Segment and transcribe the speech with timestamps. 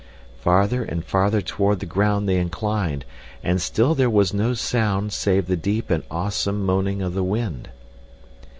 [0.39, 3.05] Farther and farther toward the ground they inclined,
[3.43, 7.69] and still there was no sound save the deep and awesome moaning of the wind.